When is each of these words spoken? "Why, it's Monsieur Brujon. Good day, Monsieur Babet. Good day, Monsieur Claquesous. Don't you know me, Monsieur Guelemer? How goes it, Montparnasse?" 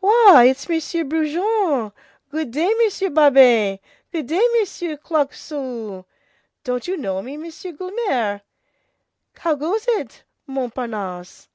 "Why, 0.00 0.44
it's 0.50 0.68
Monsieur 0.68 1.04
Brujon. 1.04 1.92
Good 2.30 2.50
day, 2.50 2.70
Monsieur 2.84 3.08
Babet. 3.08 3.80
Good 4.12 4.26
day, 4.26 4.42
Monsieur 4.58 4.98
Claquesous. 4.98 6.04
Don't 6.64 6.86
you 6.86 6.98
know 6.98 7.22
me, 7.22 7.38
Monsieur 7.38 7.72
Guelemer? 7.72 8.42
How 9.38 9.54
goes 9.54 9.86
it, 9.88 10.24
Montparnasse?" 10.46 11.48